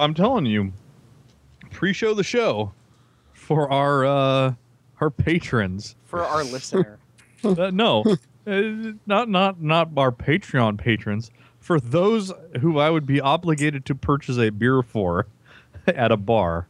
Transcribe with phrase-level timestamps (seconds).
[0.00, 0.72] I'm telling you,
[1.70, 2.72] pre-show the show
[3.34, 4.54] for our uh
[5.00, 5.94] our patrons.
[6.06, 6.98] For our listener.
[7.42, 8.04] Uh, no,
[8.46, 11.30] uh, not not not our Patreon patrons.
[11.58, 15.26] For those who I would be obligated to purchase a beer for
[15.86, 16.68] at a bar.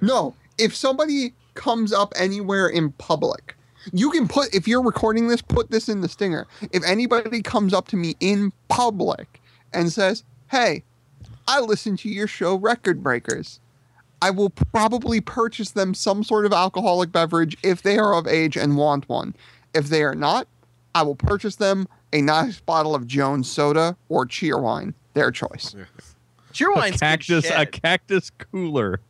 [0.00, 3.56] No, if somebody comes up anywhere in public,
[3.92, 6.46] you can put if you're recording this, put this in the stinger.
[6.72, 9.42] If anybody comes up to me in public
[9.74, 10.82] and says, "Hey,
[11.46, 13.60] I listen to your show Record Breakers."
[14.22, 18.56] I will probably purchase them some sort of alcoholic beverage if they are of age
[18.56, 19.34] and want one.
[19.74, 20.48] If they are not,
[20.94, 25.76] I will purchase them a nice bottle of Jones soda or Cheerwine, their choice.
[26.52, 29.00] Cheerwine's a cactus, good a cactus cooler.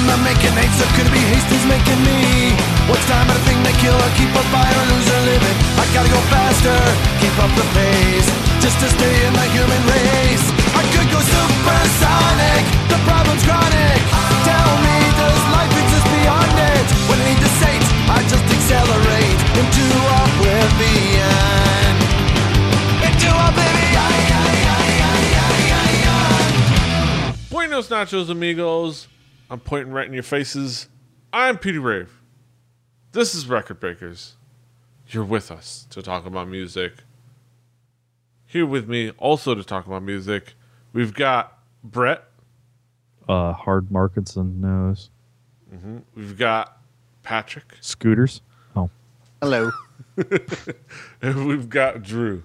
[0.00, 2.56] I'm not making eight, so could it be Hastings making me?
[2.88, 5.56] What's time at a thing they kill or keep a fire or lose a living?
[5.76, 6.72] I gotta go faster,
[7.20, 8.28] keep up the pace,
[8.64, 10.46] just to stay in the human race.
[10.72, 14.00] I could go supersonic, the problem's chronic.
[14.48, 16.86] Tell me, does life exist beyond it?
[17.04, 19.84] When I need to sate, I just accelerate into
[20.16, 21.92] oblivion.
[23.04, 24.00] Into oblivion.
[27.52, 29.10] Buenos nachos, amigos.
[29.50, 30.88] I'm pointing right in your faces.
[31.32, 32.20] I'm Petey Rave.
[33.12, 34.36] This is Record Breakers.
[35.08, 36.92] You're with us to talk about music.
[38.46, 40.54] Here with me, also to talk about music,
[40.92, 42.24] we've got Brett.
[43.28, 45.10] Uh, hard markets and nose
[46.16, 46.78] We've got
[47.22, 47.76] Patrick.
[47.80, 48.40] scooters.
[48.74, 48.90] Oh,
[49.40, 49.70] Hello.
[51.22, 52.42] And we've got Drew.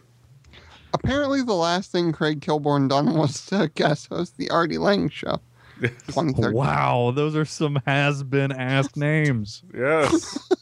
[0.93, 5.39] Apparently, the last thing Craig Kilborn done was to guest host the Artie Lange show.
[5.81, 6.53] 2013.
[6.53, 9.63] wow, those are some has-been ass names.
[9.73, 10.49] Yes.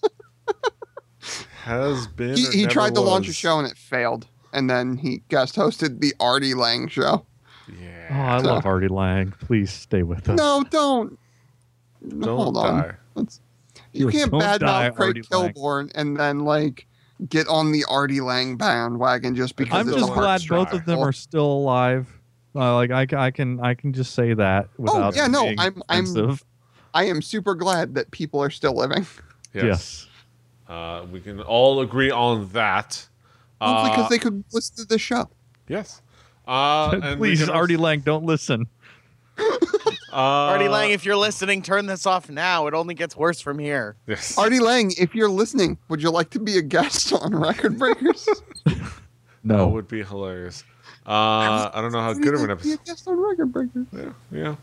[1.64, 2.36] Has been.
[2.36, 4.28] He, he never tried to launch a show and it failed.
[4.52, 7.26] And then he guest hosted the Artie Lange show.
[7.26, 8.34] Oh, Yeah.
[8.34, 9.32] I love Artie Lange.
[9.32, 10.38] Please stay with us.
[10.38, 11.18] No, don't.
[12.08, 12.82] Don't Hold on.
[13.16, 13.26] die.
[13.94, 15.54] You can't badmouth Craig Artie Lange.
[15.54, 16.86] Kilborn and then like
[17.30, 21.14] get on the Artie Lange bandwagon just because I'm just glad both of them are
[21.14, 22.10] still alive.
[22.56, 25.82] Uh, like I, I can I can just say that without Oh, yeah, no, I'm-
[25.90, 26.38] I'm-
[26.96, 29.08] I am super glad that people are still living.
[29.54, 29.64] Yes.
[29.64, 30.08] yes.
[30.68, 33.08] Uh, we can all agree on that.
[33.60, 35.30] Hopefully, because Uh, they could listen to the show.
[35.68, 36.02] Yes.
[36.48, 38.68] Uh, and Please, Artie also- Lange, don't listen.
[40.12, 42.68] Uh, Artie Lange, if you're listening, turn this off now.
[42.68, 43.96] It only gets worse from here.
[44.06, 44.38] Yes.
[44.38, 48.28] Artie Lange, if you're listening, would you like to be a guest on Record Breakers?
[49.44, 49.58] No.
[49.58, 50.64] That would be hilarious.
[51.06, 52.86] Uh, I don't know how good of an Be a episode.
[52.86, 53.86] guest on Record Breakers.
[53.92, 54.14] Yeah.
[54.32, 54.56] yeah.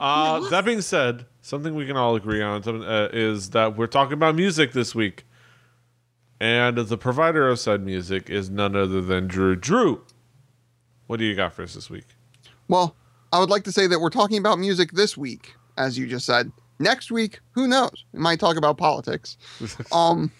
[0.00, 4.12] Uh, that being said, something we can all agree on uh, is that we're talking
[4.12, 5.24] about music this week.
[6.38, 9.56] And the provider of said music is none other than Drew.
[9.56, 10.02] Drew,
[11.06, 12.04] what do you got for us this week?
[12.68, 12.94] Well,
[13.32, 16.26] I would like to say that we're talking about music this week, as you just
[16.26, 16.52] said.
[16.78, 18.04] Next week, who knows?
[18.12, 19.38] We might talk about politics.
[19.92, 20.30] Um,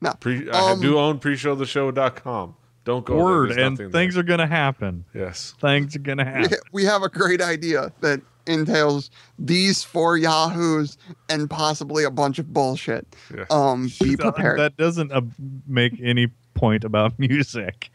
[0.00, 0.12] no.
[0.18, 2.56] Pre- I Um, do own preshowtheshow.com.
[2.84, 3.66] Don't go Word, there.
[3.66, 4.20] And things there.
[4.20, 5.04] are gonna happen.
[5.14, 5.54] Yes.
[5.60, 6.58] Things are gonna happen.
[6.72, 10.96] we have a great idea that entails these four yahoos
[11.28, 13.06] and possibly a bunch of bullshit.
[13.36, 13.46] Yes.
[13.50, 14.58] Um, be prepared.
[14.58, 15.20] That doesn't uh,
[15.66, 17.90] make any point about music.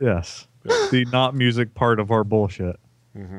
[0.00, 2.76] Yes, the not music part of our bullshit.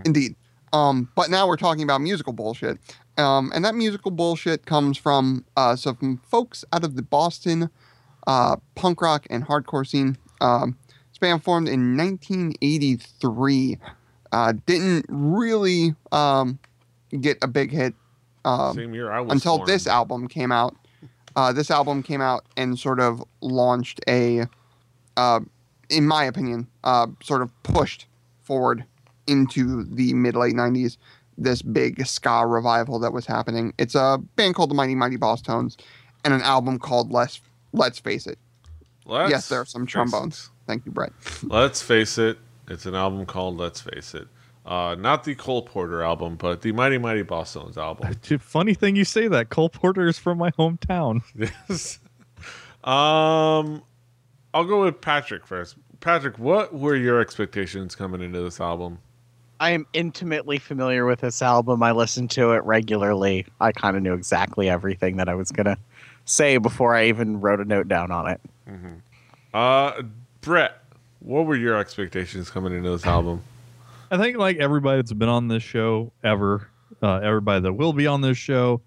[0.05, 0.35] Indeed.
[0.73, 2.77] Um, but now we're talking about musical bullshit.
[3.17, 7.69] Um, and that musical bullshit comes from uh, some folks out of the Boston
[8.27, 10.17] uh, punk rock and hardcore scene.
[10.39, 10.80] Um, this
[11.21, 13.77] band formed in 1983.
[14.33, 16.59] Uh, didn't really um,
[17.19, 17.93] get a big hit
[18.45, 19.69] um, Same year I was until formed.
[19.69, 20.75] this album came out.
[21.35, 24.45] Uh, this album came out and sort of launched a,
[25.15, 25.39] uh,
[25.89, 28.07] in my opinion, uh, sort of pushed
[28.41, 28.83] forward
[29.27, 30.97] into the mid late 90s
[31.37, 33.73] this big ska revival that was happening.
[33.77, 35.77] It's a band called the Mighty Mighty Bosstones
[36.23, 37.41] and an album called Let's
[37.73, 38.37] Let's Face It.
[39.05, 40.49] Let's yes, there are some trombones.
[40.71, 41.11] Thank you, Brett.
[41.43, 42.37] Let's face it.
[42.69, 44.29] It's an album called Let's Face It.
[44.65, 48.13] Uh, not the Cole Porter album, but the Mighty Mighty Bosstones album.
[48.39, 49.49] Funny thing you say that.
[49.49, 51.23] Cole Porter is from my hometown.
[51.35, 51.99] yes.
[52.85, 53.83] Um,
[54.53, 55.75] I'll go with Patrick first.
[55.99, 58.99] Patrick, what were your expectations coming into this album?
[59.59, 61.83] I am intimately familiar with this album.
[61.83, 63.45] I listen to it regularly.
[63.59, 65.77] I kind of knew exactly everything that I was going to
[66.23, 68.41] say before I even wrote a note down on it.
[69.53, 70.03] Uh,
[70.41, 70.81] Brett,
[71.19, 73.43] what were your expectations coming into this album?
[74.09, 76.67] I think like everybody that's been on this show ever,
[77.01, 78.81] uh, everybody that will be on this show,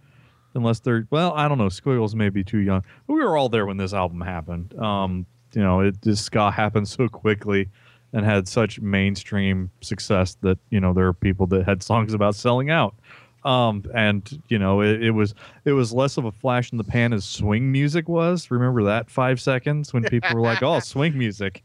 [0.55, 2.83] unless they're well, I don't know, Squiggles may be too young.
[3.07, 4.77] But we were all there when this album happened.
[4.79, 7.69] Um, you know, it just ska happened so quickly
[8.13, 12.35] and had such mainstream success that you know there are people that had songs about
[12.35, 12.95] selling out.
[13.45, 16.85] Um, and you know, it, it was it was less of a flash in the
[16.85, 18.51] pan as swing music was.
[18.51, 21.63] Remember that five seconds when people were like, "Oh, swing music."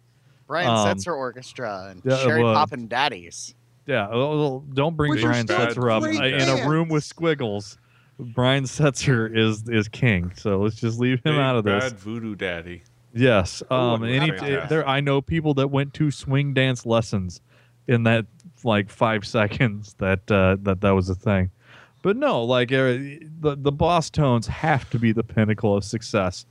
[0.48, 3.56] Brian Um, Setzer Orchestra and yeah, Cherry well- Poppin' Daddies.
[3.86, 6.90] Yeah, well, well, don't bring Which are Brian Setzer up great I- in a room
[6.90, 7.78] with squiggles.
[8.20, 11.92] Brian Setzer is is king, so let's just leave him Big out of this.
[11.92, 12.84] Bad voodoo daddy.
[13.14, 13.64] Yes.
[13.72, 14.04] Um.
[14.04, 14.70] and Any fantastic.
[14.70, 17.42] there, I know people that went to swing dance lessons
[17.88, 18.26] in that
[18.64, 21.50] like five seconds that uh, that that was a thing.
[22.02, 22.98] But no, like uh,
[23.42, 26.46] the the Bosstones have to be the pinnacle of success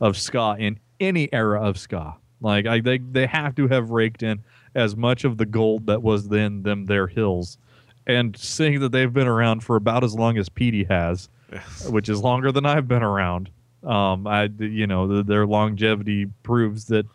[0.00, 2.16] of ska in any era of ska.
[2.40, 4.42] Like I, they they have to have raked in
[4.74, 7.58] as much of the gold that was then them their hills,
[8.06, 11.88] and seeing that they've been around for about as long as Petey has, Yes.
[11.88, 13.50] which is longer than I've been around.
[13.82, 17.06] Um, I, you know, the, their longevity proves that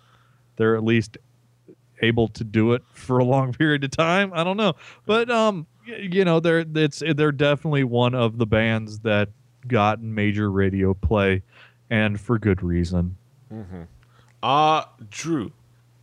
[0.55, 1.17] they're at least
[2.01, 4.31] able to do it for a long period of time.
[4.33, 4.73] I don't know,
[5.05, 5.65] but um,
[5.97, 9.29] you know, they're it's they're definitely one of the bands that
[9.67, 11.43] got major radio play,
[11.89, 13.17] and for good reason.
[14.41, 15.51] Uh, Drew,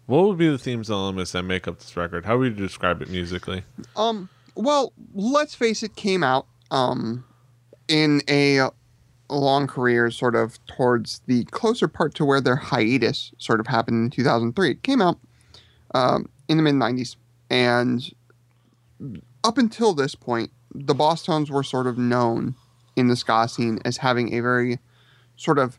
[0.06, 2.26] what would be the themes and elements that make up this record?
[2.26, 3.62] How would you describe it musically?
[3.94, 7.24] Um, well, let's face it, came out um
[7.88, 8.68] in a
[9.28, 14.04] long career, sort of towards the closer part to where their hiatus sort of happened
[14.04, 14.70] in 2003.
[14.70, 15.18] It came out
[15.94, 17.16] um, in the mid 90s,
[17.50, 18.08] and
[19.44, 22.54] up until this point, the Bosstones were sort of known
[22.96, 24.78] in the ska scene as having a very
[25.36, 25.78] sort of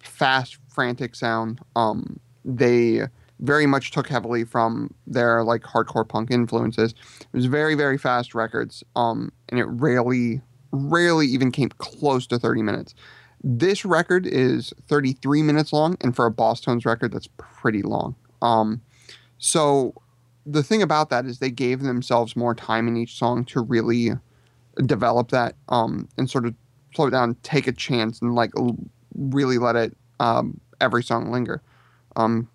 [0.00, 1.60] fast, frantic sound.
[1.76, 3.02] Um, they
[3.40, 6.94] very much took heavily from their like hardcore punk influences.
[7.20, 8.82] It was very, very fast records.
[8.96, 10.40] Um, and it rarely,
[10.72, 12.94] rarely even came close to 30 minutes.
[13.42, 18.16] This record is 33 minutes long, and for a Bosstones record, that's pretty long.
[18.40, 18.80] Um,
[19.36, 19.94] so
[20.46, 24.10] the thing about that is they gave themselves more time in each song to really
[24.86, 26.54] develop that um, and sort of
[26.94, 28.76] slow it down, take a chance, and like l-
[29.16, 31.62] really let it um, every song linger.
[32.16, 32.48] Um,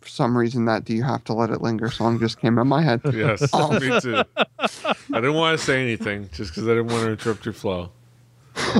[0.00, 2.66] for some reason, that "Do You Have to Let It Linger" song just came in
[2.68, 3.00] my head.
[3.12, 3.72] Yes, Oh.
[3.78, 4.22] me too.
[4.58, 7.90] I didn't want to say anything just because I didn't want to interrupt your flow.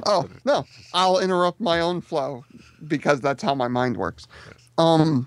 [0.07, 2.45] oh no i'll interrupt my own flow
[2.87, 4.27] because that's how my mind works
[4.79, 5.27] um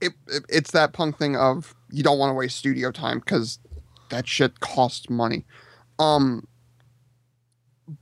[0.00, 3.58] it, it- it's that punk thing of you don't want to waste studio time because
[4.10, 5.44] that shit costs money.
[5.98, 6.46] Um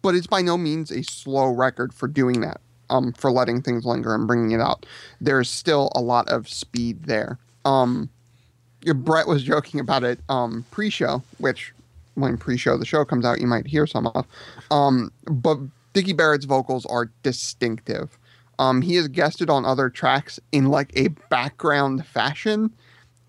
[0.03, 2.61] but it's by no means a slow record for doing that
[2.91, 4.85] um for letting things linger and bringing it out.
[5.21, 7.39] There's still a lot of speed there.
[7.65, 8.11] Um
[8.95, 11.73] brett was joking about it um pre-show which
[12.15, 14.27] when pre-show the show comes out you might hear some of.
[14.71, 15.59] Um, but
[15.93, 18.19] Dickie Barrett's vocals are distinctive.
[18.59, 22.75] Um, he has guested on other tracks in like a background fashion,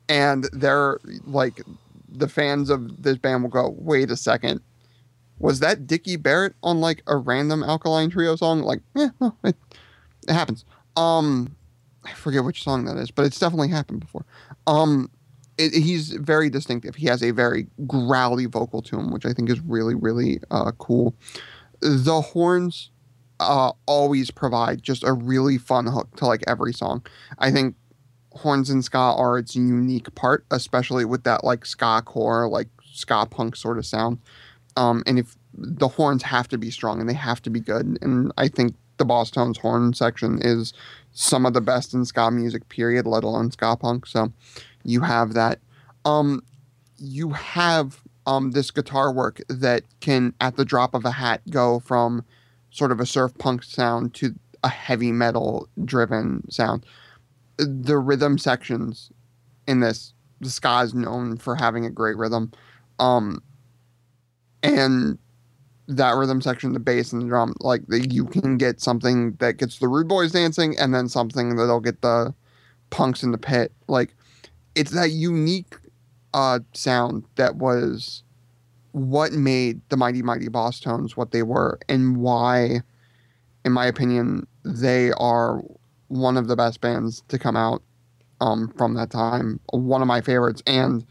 [0.08, 1.62] and they're like
[2.08, 4.62] the fans of this band will go, "Wait a second,
[5.40, 9.56] was that Dickie Barrett on like a random Alkaline Trio song?" Like, yeah, no, it,
[10.28, 10.64] it happens.
[10.96, 11.56] Um,
[12.06, 14.26] I forget which song that is, but it's definitely happened before.
[14.66, 15.12] Um,
[15.58, 16.96] it, he's very distinctive.
[16.96, 20.72] He has a very growly vocal to him, which I think is really, really uh,
[20.78, 21.16] cool.
[21.82, 22.92] The horns
[23.40, 27.06] uh, always provide just a really fun hook to like every song.
[27.40, 27.76] I think
[28.32, 33.26] horns and ska are its unique part, especially with that like ska core, like ska
[33.26, 34.20] punk sort of sound.
[34.76, 37.98] Um, and if the horns have to be strong and they have to be good,
[38.02, 40.74] and I think the Bosstones horn section is
[41.12, 44.06] some of the best in ska music, period, let alone ska punk.
[44.06, 44.32] So
[44.84, 45.60] you have that.
[46.06, 46.44] Um,
[46.98, 51.80] you have um, this guitar work that can, at the drop of a hat, go
[51.80, 52.24] from
[52.78, 56.86] sort of a surf punk sound to a heavy metal driven sound.
[57.58, 59.12] The rhythm sections
[59.68, 62.52] in this, the ska is known for having a great rhythm.
[63.00, 63.42] Um,
[64.62, 65.18] and
[65.88, 69.58] that rhythm section, the bass and the drum, like the, you can get something that
[69.58, 72.34] gets the rude boys dancing, and then something that'll get the
[72.90, 73.72] punks in the pit.
[73.88, 74.16] Like
[74.76, 75.76] it's that unique
[76.34, 78.24] uh, sound that was
[78.98, 82.82] what made the Mighty Mighty Bosstones what they were, and why,
[83.66, 85.62] in my opinion, they are
[86.08, 87.82] one of the best bands to come out
[88.42, 89.60] um, from that time.
[89.72, 91.06] One of my favorites, and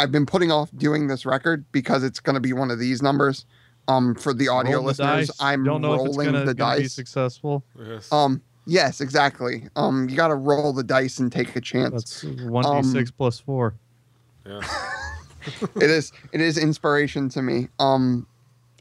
[0.00, 3.02] I've been putting off doing this record because it's going to be one of these
[3.02, 3.44] numbers.
[3.88, 5.36] Um, for the audio Roll the listeners, dice.
[5.40, 6.92] I'm don't know if it's rolling gonna, the gonna be dice.
[6.92, 7.62] successful.
[7.78, 8.10] Yes.
[8.12, 9.68] Um, yes, exactly.
[9.76, 11.92] Um, you got to roll the dice and take a chance.
[11.92, 13.74] That's one d six Um, plus four.
[14.44, 14.60] yeah.
[15.76, 18.26] it is it is inspiration to me um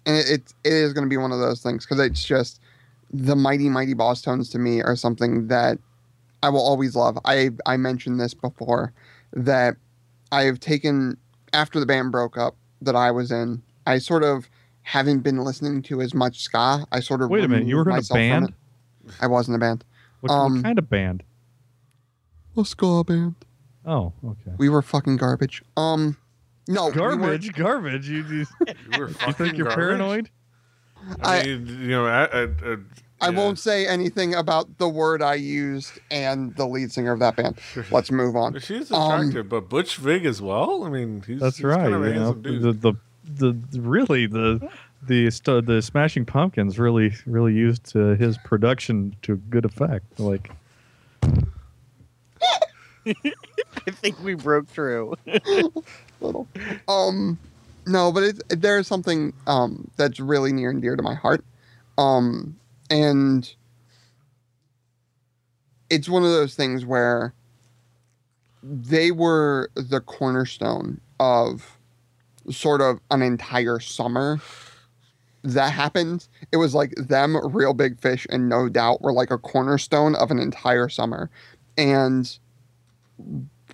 [0.06, 2.60] and it, it, it is going to be one of those things because it's just
[3.12, 5.78] the mighty mighty bosstones to me are something that
[6.44, 7.18] I will always love.
[7.26, 8.94] I I mentioned this before
[9.34, 9.78] that
[10.32, 11.18] I have taken
[11.54, 13.64] after the band broke up that I was in.
[13.88, 14.48] I sort of
[14.84, 16.86] haven't been listening to as much ska.
[16.92, 18.54] I sort of Wait a minute, you were in a band?
[19.22, 19.84] I was in a band.
[20.22, 21.24] What, Um, what kind of band?
[22.58, 23.36] A ska band.
[23.86, 24.52] Oh, okay.
[24.58, 25.64] We were fucking garbage.
[25.78, 26.18] Um,
[26.68, 28.10] no, we Garbage, garbage.
[28.10, 28.46] You, you,
[28.94, 29.76] You, were you think you're garbage?
[29.76, 30.30] paranoid?
[31.24, 32.78] I, I- mean, you know, I, I, I,
[33.22, 33.38] I yeah.
[33.38, 37.58] won't say anything about the word I used and the lead singer of that band.
[37.92, 38.60] Let's move on.
[38.60, 40.84] She's Um, attractive, but Butch Vig as well.
[40.84, 41.78] I mean, he's That's he's right.
[41.90, 42.62] Kind of you know, dude.
[42.82, 42.92] the,
[43.32, 44.70] the the really the
[45.08, 50.20] the st- the Smashing Pumpkins really really used uh, his production to good effect.
[50.20, 50.52] Like
[53.08, 55.16] I think we broke through.
[56.88, 57.38] Um,
[57.86, 61.44] no, but it's there's something um that's really near and dear to my heart.
[61.98, 62.58] Um,
[62.90, 63.54] and
[65.90, 67.34] it's one of those things where
[68.64, 71.78] they were the cornerstone of
[72.50, 74.40] sort of an entire summer
[75.44, 76.28] that happened.
[76.52, 80.32] It was like them, Reel Big Fish, and No Doubt were like a cornerstone of
[80.32, 81.30] an entire summer.
[81.78, 82.38] And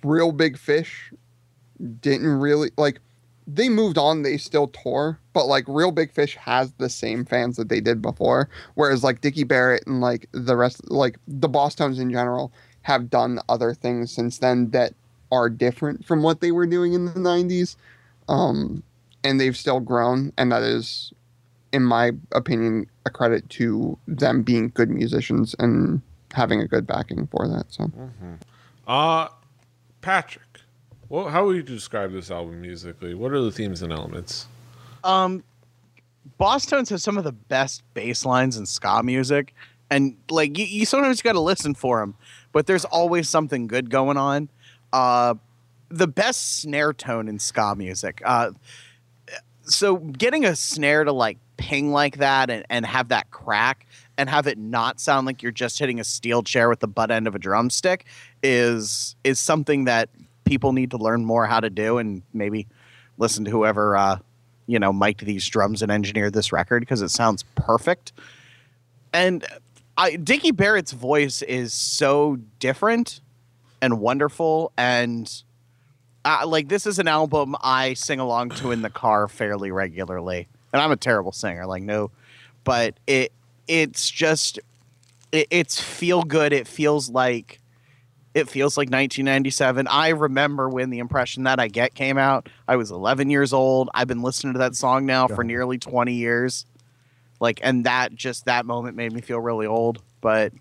[0.04, 1.12] Reel Big Fish
[2.00, 3.00] didn't really like
[3.46, 7.56] they moved on they still tour but like reel big fish has the same fans
[7.56, 11.98] that they did before whereas like dickie barrett and like the rest like the bosstones
[11.98, 14.94] in general have done other things since then that
[15.30, 17.76] are different from what they were doing in the 90s
[18.28, 18.82] um
[19.24, 21.12] and they've still grown and that is
[21.72, 26.00] in my opinion a credit to them being good musicians and
[26.34, 27.90] having a good backing for that so.
[28.86, 29.28] Uh,
[30.00, 30.51] Patrick,
[31.12, 33.12] well, how would you describe this album musically?
[33.12, 34.46] What are the themes and elements?
[35.04, 35.44] Um,
[36.40, 39.54] Bosstones has some of the best bass lines in ska music,
[39.90, 42.14] and like you, you sometimes got to listen for them,
[42.52, 44.48] but there's always something good going on.
[44.90, 45.34] Uh,
[45.90, 48.22] the best snare tone in ska music.
[48.24, 48.52] Uh,
[49.64, 54.30] so getting a snare to like ping like that and, and have that crack and
[54.30, 57.26] have it not sound like you're just hitting a steel chair with the butt end
[57.26, 58.06] of a drumstick
[58.42, 60.08] is is something that
[60.52, 62.66] people need to learn more how to do and maybe
[63.16, 64.18] listen to whoever uh,
[64.66, 68.12] you know mic'd these drums and engineered this record because it sounds perfect.
[69.14, 69.46] And
[69.96, 73.22] I Dickie Barrett's voice is so different
[73.80, 75.42] and wonderful and
[76.26, 80.48] uh, like this is an album I sing along to in the car fairly regularly.
[80.74, 82.10] And I'm a terrible singer, like no,
[82.62, 83.32] but it
[83.68, 84.60] it's just
[85.32, 86.52] it, it's feel good.
[86.52, 87.61] It feels like
[88.34, 89.86] it feels like 1997.
[89.88, 92.48] I remember when the impression that I get came out.
[92.66, 93.90] I was 11 years old.
[93.94, 96.64] I've been listening to that song now for nearly 20 years.
[97.40, 100.00] Like, and that just that moment made me feel really old.
[100.20, 100.52] But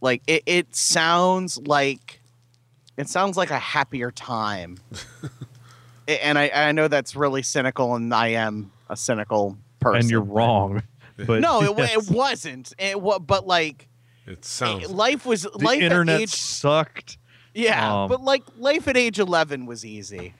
[0.00, 2.20] like, it, it sounds like
[2.96, 4.78] it sounds like a happier time.
[6.08, 10.00] And I, I know that's really cynical, and I am a cynical person.
[10.00, 10.82] and you're wrong.
[11.26, 12.72] But No, it, yes, it wasn't.
[12.78, 12.96] It
[13.26, 13.88] but like
[14.28, 14.90] It sounds.
[14.90, 17.18] life was the life internet at age sucked.
[17.54, 20.34] yeah, Um, but like life at age 11 was easy.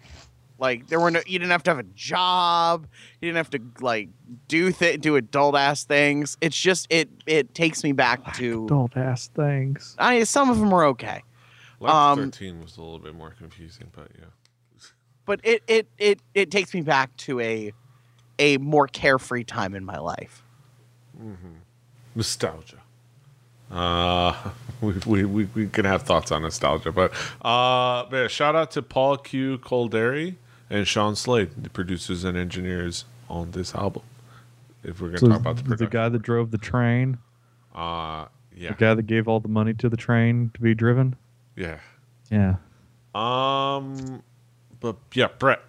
[0.59, 2.87] Like there were no you didn't have to have a job,
[3.21, 4.09] you didn't have to like
[4.49, 6.37] do th- do adult ass things.
[6.40, 9.95] It's just it it takes me back to Adult ass things.
[9.99, 11.23] I some of them are okay.
[11.80, 14.25] Life um, 13 was a little bit more confusing, but yeah.
[15.26, 17.73] But it it it it takes me back to a
[18.40, 20.42] a more carefree time in my life.
[21.16, 21.54] Mm-hmm.
[22.16, 22.78] Nostalgia.
[23.70, 24.34] Uh,
[24.80, 28.70] we, we, we, we can have thoughts on nostalgia, but uh, but yeah, shout out
[28.72, 29.58] to Paul Q.
[29.58, 30.37] Kolderie
[30.70, 34.02] and Sean Slade, the producers and engineers on this album.
[34.84, 37.18] If we're gonna So talk about the the, guy that drove the train,
[37.75, 41.16] uh, yeah, the guy that gave all the money to the train to be driven.
[41.56, 41.78] yeah.
[42.30, 42.56] Yeah,
[43.14, 44.22] Um,
[44.80, 45.62] but yeah, Brett.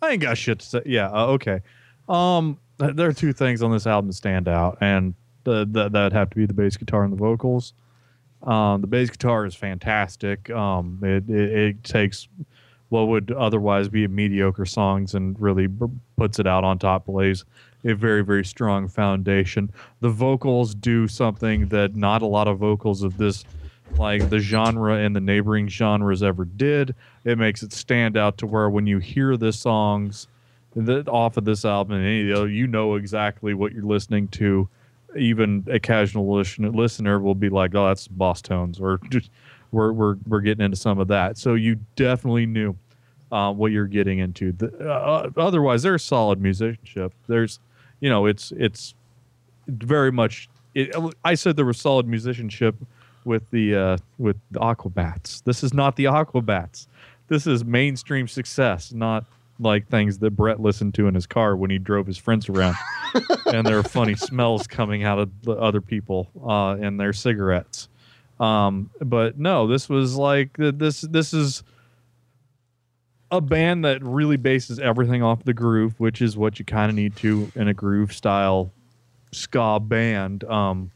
[0.00, 0.82] I ain't got shit to say.
[0.84, 1.60] Yeah, uh, okay.
[2.08, 6.12] Um, there are two things on this album that stand out, and the, the, that'd
[6.12, 7.74] have to be the bass guitar and the vocals.
[8.42, 10.50] Um, the bass guitar is fantastic.
[10.50, 12.28] Um, it, it, it takes
[12.88, 17.44] what would otherwise be mediocre songs and really b- puts it out on top, lays
[17.84, 19.70] a very, very strong foundation.
[20.00, 23.44] The vocals do something that not a lot of vocals of this,
[23.96, 26.94] like the genre and the neighboring genres, ever did.
[27.24, 30.26] It makes it stand out to where when you hear the songs
[30.76, 34.68] that off of this album, and any you know exactly what you're listening to.
[35.16, 39.30] Even a casual listener, will be like, "Oh, that's Bosstones," or just
[39.70, 41.38] we're we're we're getting into some of that.
[41.38, 42.76] So you definitely knew
[43.32, 44.52] uh, what you're getting into.
[44.52, 47.14] The, uh, otherwise, there's solid musicianship.
[47.26, 47.58] There's,
[48.00, 48.94] you know, it's it's
[49.66, 50.48] very much.
[50.74, 52.76] It, I said there was solid musicianship
[53.24, 55.42] with the uh, with the Aquabats.
[55.44, 56.86] This is not the Aquabats.
[57.28, 59.24] This is mainstream success, not
[59.58, 62.76] like things that Brett listened to in his car when he drove his friends around,
[63.46, 67.88] and there are funny smells coming out of the other people uh, and their cigarettes.
[68.40, 71.02] Um, but no, this was like this.
[71.02, 71.62] This is
[73.30, 76.96] a band that really bases everything off the groove, which is what you kind of
[76.96, 78.72] need to in a groove style
[79.32, 80.44] ska band.
[80.44, 80.90] Um,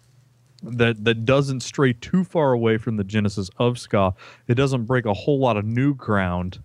[0.63, 4.15] that that doesn't stray too far away from the genesis of ska.
[4.49, 6.63] It doesn't break a whole lot of new ground,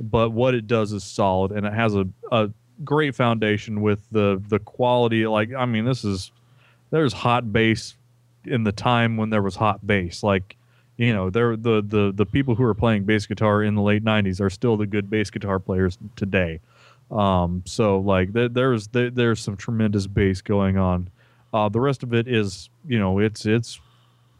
[0.00, 2.50] but what it does is solid, and it has a, a
[2.84, 5.26] great foundation with the the quality.
[5.26, 6.32] Like I mean, this is
[6.90, 7.96] there's hot bass
[8.44, 10.22] in the time when there was hot bass.
[10.22, 10.56] Like
[10.96, 14.04] you know, there the the the people who are playing bass guitar in the late
[14.04, 16.60] '90s are still the good bass guitar players today.
[17.10, 21.10] Um, so like there, there's there, there's some tremendous bass going on.
[21.52, 23.80] Uh, the rest of it is you know it's it's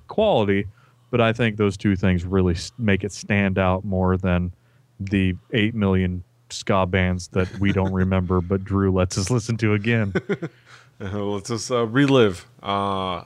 [0.08, 0.66] quality,
[1.10, 4.52] but I think those two things really make it stand out more than
[5.00, 9.74] the eight million ska bands that we don't remember, but Drew lets us listen to
[9.74, 10.14] again.
[10.98, 13.24] Uh, Let's just uh, relive, uh,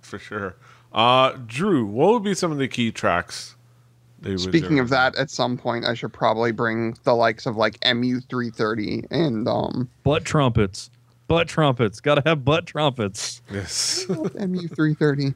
[0.00, 0.56] for sure.
[0.90, 3.56] Uh, Drew, what would be some of the key tracks?
[4.20, 7.44] that you would Speaking of that, at some point I should probably bring the likes
[7.46, 10.90] of like MU330 and um butt trumpets,
[11.28, 13.42] butt trumpets, gotta have butt trumpets.
[13.50, 15.34] yes, MU330.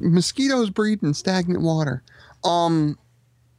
[0.00, 2.02] Mosquitoes breed in stagnant water.
[2.44, 2.98] Um,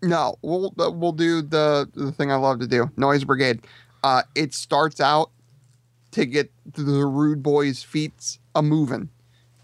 [0.02, 2.92] no, we'll uh, we'll do the the thing I love to do.
[2.98, 3.62] Noise Brigade.
[4.04, 5.32] Uh, it starts out
[6.12, 9.10] to get the rude boys' feet a moving,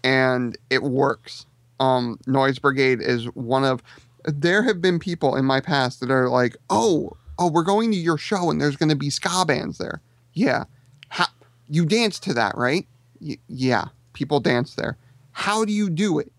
[0.02, 1.46] and it works.
[1.80, 3.82] Um, Noise Brigade is one of.
[4.24, 7.96] There have been people in my past that are like, oh, oh, we're going to
[7.96, 10.00] your show and there's going to be ska bands there.
[10.32, 10.64] Yeah,
[11.08, 11.26] how
[11.68, 12.86] you dance to that, right?
[13.20, 14.96] Y- yeah, people dance there.
[15.32, 16.32] How do you do it?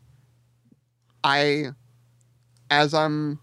[1.23, 1.71] I,
[2.69, 3.39] as I'm,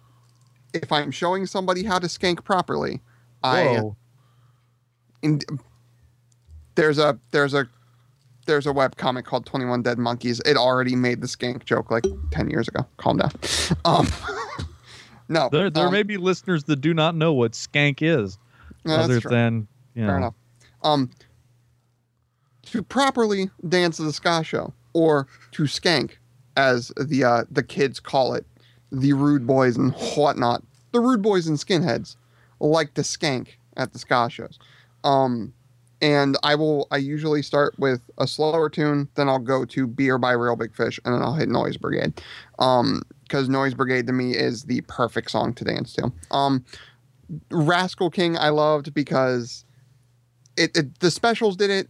[0.72, 3.00] if I'm showing somebody how to skank properly,
[3.42, 3.80] I,
[5.22, 5.40] in,
[6.74, 7.68] there's a there's a
[8.46, 10.40] there's a web comic called 21 Dead Monkeys.
[10.40, 12.86] It already made the skank joke like 10 years ago.
[12.96, 13.30] Calm down.
[13.84, 14.08] Um,
[15.28, 18.36] no, There, there um, may be listeners that do not know what skank is,
[18.84, 20.16] no, other than you Fair know.
[20.16, 20.34] enough.
[20.82, 21.10] Um,
[22.62, 26.12] to properly dance the ska show, or to skank,
[26.56, 28.46] as the uh, the kids call it,
[28.90, 32.16] the rude boys and whatnot, the rude boys and skinheads
[32.60, 34.58] like to skank at the ska shows.
[35.04, 35.52] Um,
[36.02, 36.86] and I will.
[36.90, 40.74] I usually start with a slower tune, then I'll go to "Beer" by Reel Big
[40.74, 42.22] Fish, and then I'll hit "Noise Brigade,"
[42.58, 46.10] um, because "Noise Brigade" to me is the perfect song to dance to.
[46.30, 46.64] Um,
[47.50, 49.64] Rascal King I loved because
[50.56, 51.88] it, it the specials did it.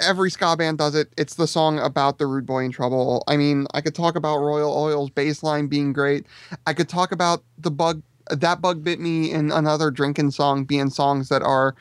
[0.00, 1.12] Every ska band does it.
[1.16, 3.24] It's the song about the rude boy in trouble.
[3.26, 6.26] I mean, I could talk about Royal Oil's bass line being great.
[6.66, 10.90] I could talk about the bug that bug bit me and another drinking song being
[10.90, 11.74] songs that are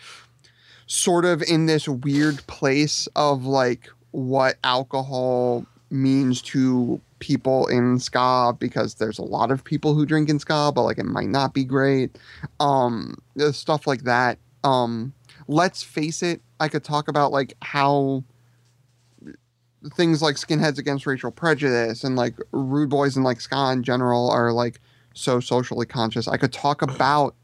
[0.88, 8.56] sort of in this weird place of like what alcohol means to people in ska
[8.60, 11.54] because there's a lot of people who drink in ska but like it might not
[11.54, 12.18] be great.
[12.60, 13.18] Um
[13.52, 14.38] stuff like that.
[14.64, 15.14] Um
[15.50, 18.24] let's face it i could talk about like how
[19.96, 24.30] things like skinheads against racial prejudice and like rude boys and like ska in general
[24.30, 24.80] are like
[25.20, 27.36] so socially conscious i could talk about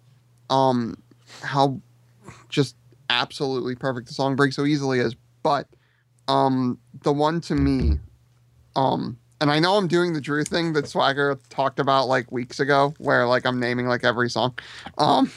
[0.49, 0.95] um
[1.41, 1.79] how
[2.49, 2.75] just
[3.09, 5.67] absolutely perfect the song breaks so easily is but
[6.27, 7.99] um the one to me
[8.75, 12.61] um and I know I'm doing the Drew thing that Swagger talked about like weeks
[12.61, 14.57] ago, where like I'm naming like every song,
[14.97, 15.29] um,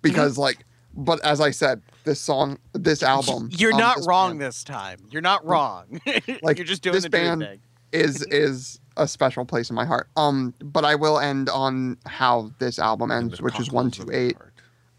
[0.00, 0.64] because like,
[0.94, 4.62] but as I said, this song, this album, You're um, not this wrong band this
[4.62, 5.00] time.
[5.10, 6.00] You're not wrong.
[6.42, 7.60] Like, You're just doing this the Drew band- thing.
[7.92, 10.08] is is a special place in my heart.
[10.16, 14.36] Um, but I will end on how this album ends, which is one two eight.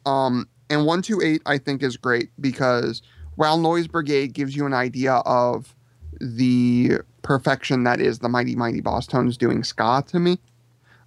[0.06, 3.02] Um, and 128 I think is great because
[3.36, 5.76] while Noise Brigade gives you an idea of
[6.20, 10.40] the perfection that is the Mighty Mighty Bosstones doing ska to me,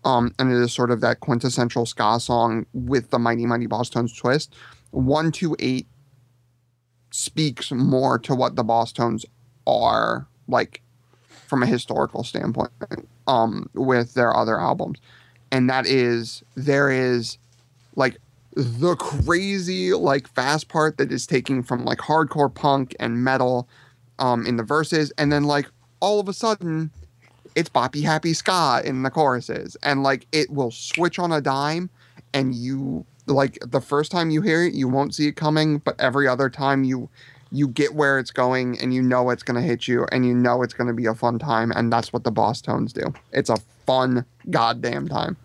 [0.05, 4.17] um, and it is sort of that quintessential ska song with the Mighty Mighty Bosstones
[4.17, 4.55] twist.
[4.93, 5.87] 128
[7.11, 9.25] speaks more to what the Bosstones
[9.67, 10.83] are like
[11.47, 12.71] from a historical standpoint
[13.27, 14.99] um, with their other albums.
[15.51, 17.39] And that is, there is
[17.95, 18.19] like
[18.57, 23.69] the crazy like fast part that is taking from like hardcore punk and metal
[24.19, 25.13] um in the verses.
[25.19, 25.67] And then like
[26.01, 26.91] all of a sudden
[27.55, 29.77] it's boppy happy ska in the choruses.
[29.83, 31.91] And like it will switch on a dime.
[32.33, 35.79] And you like the first time you hear it you won't see it coming.
[35.79, 37.11] But every other time you
[37.53, 40.35] you get where it's going and you know it's going to hit you and you
[40.35, 43.49] know it's going to be a fun time and that's what the bosstones do it's
[43.51, 43.57] a
[43.87, 45.37] fun goddamn time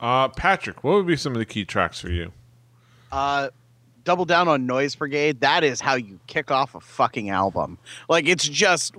[0.00, 2.32] Uh, Patrick, what would be some of the key tracks for you?
[3.12, 3.48] uh,
[4.04, 5.40] double down on Noise Brigade.
[5.40, 7.78] That is how you kick off a fucking album.
[8.08, 8.94] Like it's just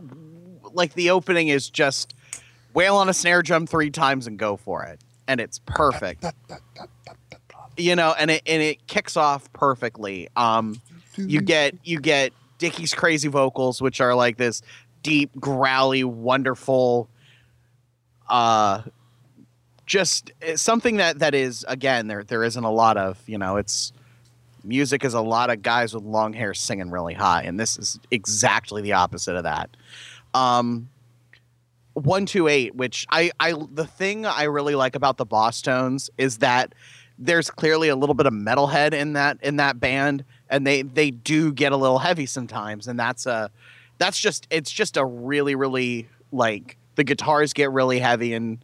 [0.73, 2.15] like the opening is just
[2.73, 6.25] wail on a snare drum three times and go for it, and it's perfect.
[7.77, 10.29] You know, and it and it kicks off perfectly.
[10.37, 10.79] Um,
[11.17, 14.61] you get you get Dickie's crazy vocals, which are like this
[15.03, 17.09] deep, growly, wonderful.
[18.27, 18.81] Uh,
[19.85, 23.93] just something that that is again there there isn't a lot of you know it's
[24.63, 27.99] music is a lot of guys with long hair singing really high and this is
[28.09, 29.69] exactly the opposite of that
[30.33, 30.89] um
[31.93, 36.73] 128 which i i the thing i really like about the bosstones is that
[37.19, 41.11] there's clearly a little bit of metalhead in that in that band and they they
[41.11, 43.49] do get a little heavy sometimes and that's a
[43.97, 48.63] that's just it's just a really really like the guitars get really heavy and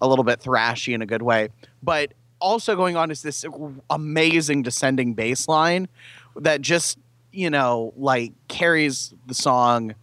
[0.00, 1.48] a little bit thrashy in a good way.
[1.82, 3.44] But also going on is this
[3.88, 5.88] amazing descending bass line
[6.36, 6.98] that just,
[7.30, 9.94] you know, like carries the song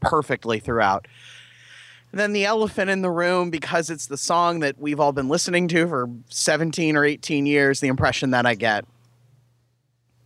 [0.00, 1.08] perfectly throughout.
[2.12, 5.28] And then the elephant in the room, because it's the song that we've all been
[5.28, 8.84] listening to for 17 or 18 years, the impression that I get.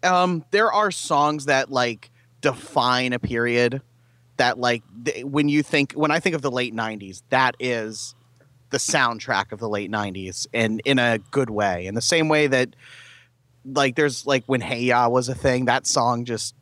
[0.02, 3.82] Um, there are songs that like define a period
[4.36, 8.14] that like th- when you think when I think of the late 90s, that is
[8.70, 11.86] the soundtrack of the late 90s and in a good way.
[11.86, 12.76] In the same way that
[13.64, 16.54] like there's like when hey ya was a thing that song just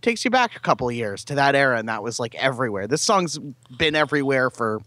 [0.00, 2.86] takes you back a couple of years to that era and that was like everywhere.
[2.86, 3.38] This song's
[3.76, 4.80] been everywhere for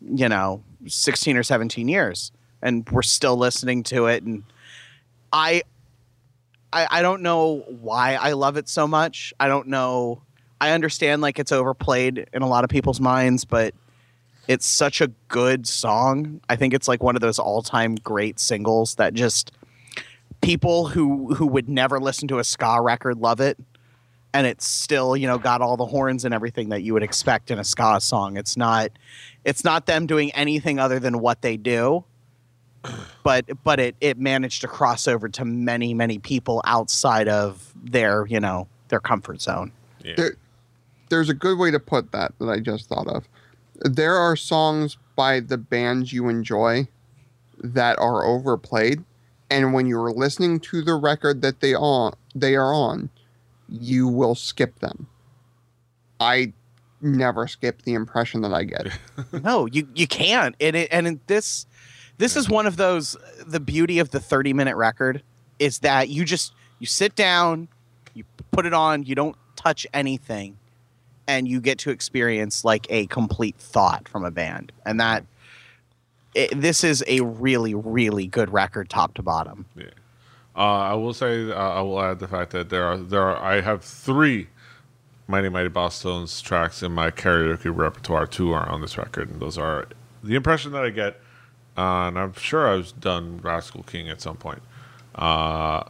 [0.00, 4.42] you know 16 or 17 years and we're still listening to it and
[5.32, 5.62] i
[6.72, 10.22] i, I don't know why i love it so much i don't know
[10.60, 13.74] i understand like it's overplayed in a lot of people's minds but
[14.48, 16.40] it's such a good song.
[16.48, 19.52] I think it's like one of those all-time great singles that just
[20.40, 23.58] people who who would never listen to a ska record love it.
[24.34, 27.50] And it's still, you know, got all the horns and everything that you would expect
[27.50, 28.36] in a ska song.
[28.36, 28.90] It's not
[29.44, 32.04] it's not them doing anything other than what they do.
[33.22, 38.26] But but it it managed to cross over to many, many people outside of their,
[38.26, 39.72] you know, their comfort zone.
[40.04, 40.14] Yeah.
[40.16, 40.36] There-
[41.08, 43.28] there's a good way to put that that I just thought of.
[43.80, 46.88] There are songs by the bands you enjoy
[47.62, 49.04] that are overplayed,
[49.50, 53.10] and when you're listening to the record that they on they are on,
[53.68, 55.06] you will skip them.
[56.18, 56.52] I
[57.02, 58.86] never skip the impression that I get.
[59.44, 60.54] no, you you can't.
[60.60, 61.66] And it, and it, this
[62.18, 63.16] this is one of those.
[63.46, 65.22] The beauty of the thirty minute record
[65.58, 67.68] is that you just you sit down,
[68.14, 70.56] you put it on, you don't touch anything,
[71.26, 75.24] and you get to experience like a complete thought from a band, and that.
[76.34, 79.66] It, this is a really, really good record, top to bottom.
[79.76, 79.90] Yeah.
[80.56, 83.36] Uh, I will say, uh, I will add the fact that there are there are
[83.36, 84.48] I have three
[85.28, 88.26] Mighty Mighty Bosstones tracks in my karaoke repertoire.
[88.26, 89.88] Two are on this record, and those are
[90.24, 91.20] the impression that I get.
[91.76, 94.62] Uh, and I'm sure I've done Rascal King at some point.
[95.14, 95.84] Uh,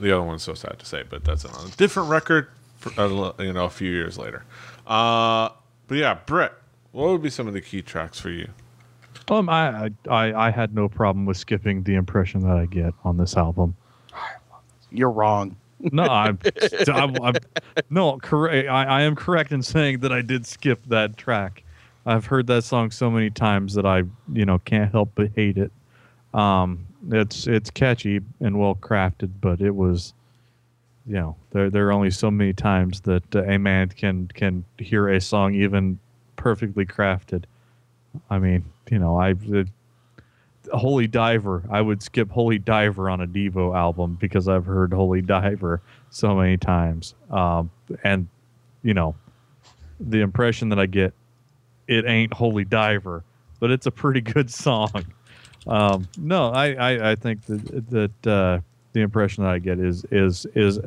[0.00, 2.48] the other one's so sad to say, but that's on a different record.
[2.76, 4.44] For, uh, you know, a few years later.
[4.86, 5.48] Uh,
[5.88, 6.52] but yeah, Brett,
[6.92, 8.48] what would be some of the key tracks for you?
[9.28, 13.16] Um, I, I I had no problem with skipping the impression that I get on
[13.16, 13.76] this album.
[14.90, 15.56] You're wrong.
[15.80, 16.38] No, I'm,
[16.88, 17.34] I'm, I'm
[17.90, 18.68] no correct.
[18.68, 21.62] I, I am correct in saying that I did skip that track.
[22.08, 25.58] I've heard that song so many times that I you know can't help but hate
[25.58, 25.70] it.
[26.32, 30.14] Um, it's it's catchy and well crafted, but it was,
[31.06, 34.64] you know, there there are only so many times that uh, a man can can
[34.78, 35.98] hear a song even
[36.36, 37.44] perfectly crafted.
[38.30, 39.32] I mean, you know, I.
[39.32, 39.64] Uh,
[40.72, 45.22] Holy Diver, I would skip Holy Diver on a Devo album because I've heard Holy
[45.22, 47.14] Diver so many times.
[47.30, 47.70] Um,
[48.04, 48.28] and,
[48.82, 49.14] you know,
[49.98, 51.14] the impression that I get,
[51.88, 53.24] it ain't Holy Diver,
[53.58, 55.04] but it's a pretty good song.
[55.66, 57.90] Um, no, I, I, I think that,
[58.22, 58.60] that uh,
[58.92, 60.78] the impression that I get is is is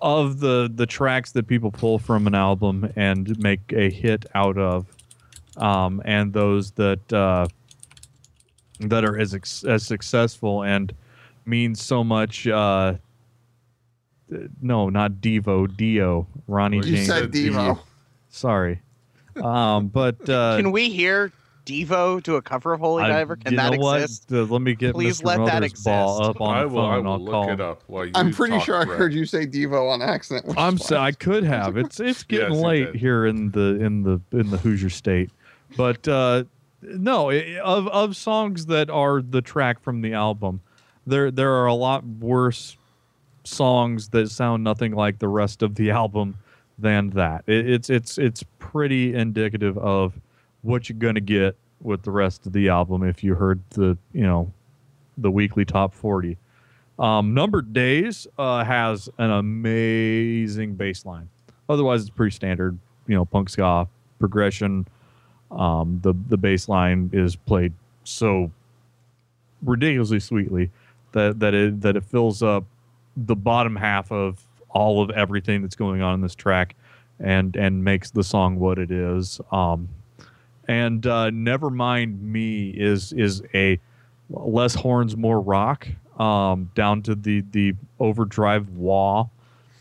[0.00, 4.56] of the the tracks that people pull from an album and make a hit out
[4.56, 4.86] of,
[5.56, 7.46] um, and those that uh,
[8.80, 9.34] that are as
[9.68, 10.92] as successful and
[11.46, 12.46] mean so much.
[12.46, 12.94] Uh,
[14.60, 17.06] no, not Devo, Dio, Ronnie You You James.
[17.06, 17.78] said Devo.
[18.28, 18.80] Sorry,
[19.44, 21.32] um, but uh, Can we hear
[21.66, 23.36] Devo do a cover of Holy I- Diver?
[23.36, 24.02] Can you that know what?
[24.02, 24.32] exist?
[24.32, 25.24] Uh, let me get Please Mr.
[25.26, 26.30] let that Mother's ball exist.
[26.36, 26.74] up on I the will.
[26.76, 26.90] phone.
[26.90, 27.60] I and will I'll look call it him.
[27.60, 28.12] up while you.
[28.14, 30.54] I'm pretty talk, sure I heard you say Devo on accident.
[30.56, 30.96] I'm so.
[30.98, 31.76] I could have.
[31.76, 32.94] It's it's getting Yes, late did.
[32.96, 35.30] here in the in the in the Hoosier state,
[35.76, 36.44] but uh,
[36.82, 40.60] no, i of of songs that are the track from the album,
[41.06, 42.76] there there are a lot worse
[43.44, 46.36] songs that sound nothing like the rest of the album
[46.78, 47.44] than that.
[47.46, 50.18] It, it's it's it's pretty indicative of
[50.62, 54.22] what you're gonna get with the rest of the album if you heard the you
[54.22, 54.52] know
[55.16, 56.36] the weekly top forty.
[56.98, 61.28] Um, Numbered Days uh, has an amazing bass line.
[61.68, 63.86] Otherwise, it's pretty standard, you know, punk ska
[64.18, 64.86] progression.
[65.50, 67.72] Um, the the bass line is played
[68.04, 68.50] so
[69.62, 70.70] ridiculously sweetly
[71.12, 72.64] that that it that it fills up
[73.16, 74.44] the bottom half of
[74.78, 76.76] all of everything that's going on in this track
[77.18, 79.40] and and makes the song what it is.
[79.50, 79.88] Um,
[80.68, 83.80] and uh, Nevermind Me is is a
[84.30, 85.88] less horns, more rock,
[86.18, 89.26] um, down to the the overdrive wah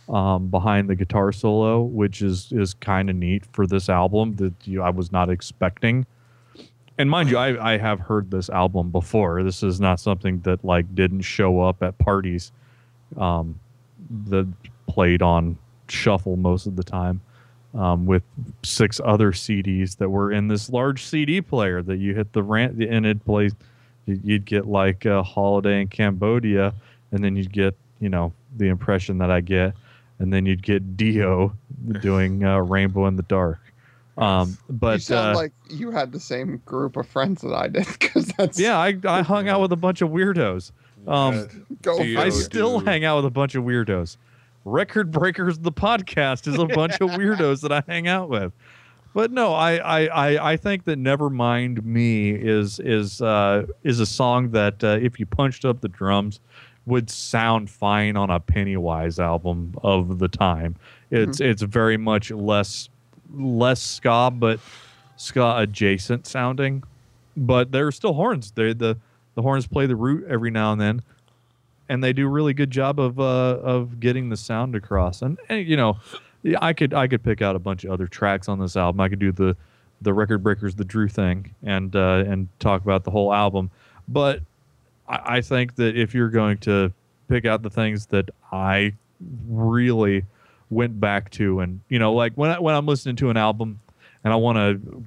[0.09, 4.53] um, behind the guitar solo, which is is kind of neat for this album that
[4.65, 6.07] you, I was not expecting.
[6.99, 9.43] And mind you, I, I have heard this album before.
[9.43, 12.51] This is not something that like didn't show up at parties
[13.17, 13.59] um,
[14.29, 14.47] that
[14.97, 15.55] played on
[15.87, 17.21] shuffle most of the time
[17.75, 18.23] um, with
[18.63, 22.81] six other CDs that were in this large CD player that you hit the rant
[22.83, 23.53] and it plays.
[24.07, 26.73] You'd get like a holiday in Cambodia,
[27.11, 29.75] and then you'd get you know the impression that I get,
[30.17, 31.53] and then you'd get Dio
[32.01, 33.59] doing uh, Rainbow in the Dark.
[34.17, 37.67] Um, but you sound uh, like you had the same group of friends that I
[37.67, 40.71] did because that's yeah, I, I hung out with a bunch of weirdos.
[41.05, 41.99] Um, go.
[41.99, 44.17] I still hang out with a bunch of weirdos.
[44.67, 48.51] Record Breakers, the podcast, is a bunch of weirdos that I hang out with.
[49.13, 53.99] But no, I I, I, I think that "Never Mind Me is is uh, is
[54.01, 56.41] a song that uh, if you punched up the drums
[56.85, 60.75] would sound fine on a Pennywise album of the time.
[61.11, 62.89] It's it's very much less
[63.33, 64.59] less ska, but
[65.15, 66.83] ska adjacent sounding.
[67.37, 68.51] But there are still horns.
[68.51, 68.97] They the
[69.35, 71.01] the horns play the root every now and then
[71.89, 75.21] and they do a really good job of uh, of getting the sound across.
[75.21, 75.97] And, and you know,
[76.59, 79.01] I could I could pick out a bunch of other tracks on this album.
[79.01, 79.55] I could do the
[80.01, 83.71] the record breakers, the Drew thing, and uh, and talk about the whole album.
[84.07, 84.41] But
[85.07, 86.93] I, I think that if you're going to
[87.27, 88.93] pick out the things that I
[89.47, 90.23] really
[90.69, 93.79] went back to, and you know, like when I, when I'm listening to an album
[94.23, 95.03] and I want to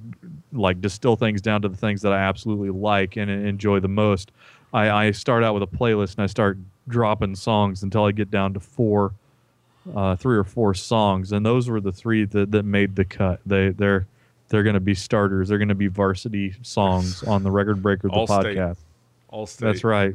[0.51, 4.31] like distill things down to the things that I absolutely like and enjoy the most.
[4.73, 8.29] I, I start out with a playlist and I start dropping songs until I get
[8.31, 9.13] down to four,
[9.95, 13.39] uh, three or four songs, and those were the three that, that made the cut.
[13.45, 14.07] They they're
[14.49, 15.49] they're going to be starters.
[15.49, 18.57] They're going to be varsity songs on the Record Breaker the All state.
[18.57, 18.77] podcast.
[19.29, 19.65] All state.
[19.65, 20.13] That's right.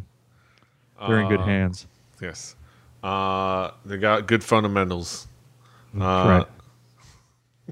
[1.07, 1.87] They're in good Uh, hands.
[2.21, 2.55] Yes.
[3.03, 5.27] Uh, they got good fundamentals.
[5.95, 6.47] Uh, right.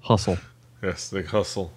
[0.03, 0.39] Hustle.
[0.83, 1.73] Yes, they hustle.